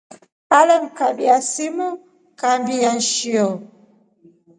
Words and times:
Ale 0.59 0.75
mkabya 0.83 1.35
simu 1.51 1.87
kambia 2.39 2.89
nshio. 2.95 3.47